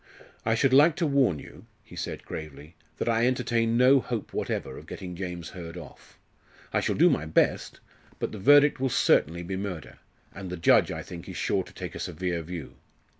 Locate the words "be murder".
9.43-9.99